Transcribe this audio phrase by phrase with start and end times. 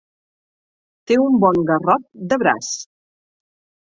[1.11, 2.73] Té un bon garrot de braç.